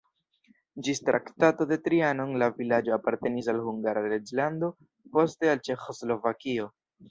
Ĝis 0.85 1.01
Traktato 1.09 1.67
de 1.71 1.77
Trianon 1.87 2.33
la 2.45 2.47
vilaĝo 2.57 2.95
apartenis 2.97 3.51
al 3.55 3.61
Hungara 3.67 4.05
reĝlando, 4.15 4.73
poste 5.19 5.55
al 5.55 5.65
Ĉeĥoslovakio. 5.71 6.71